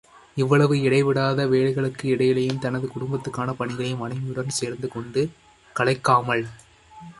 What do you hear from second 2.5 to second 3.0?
தனது